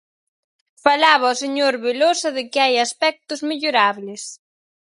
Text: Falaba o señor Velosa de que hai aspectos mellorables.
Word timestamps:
Falaba 0.85 1.33
o 1.33 1.39
señor 1.43 1.73
Velosa 1.85 2.29
de 2.37 2.43
que 2.51 2.59
hai 2.63 2.75
aspectos 2.79 3.39
mellorables. 3.49 4.23